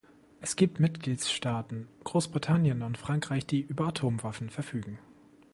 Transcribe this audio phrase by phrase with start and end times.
[0.39, 4.97] Es gibt Mitgliedstaaten Großbritannien und Frankreich, die über Atomwaffen verfügen.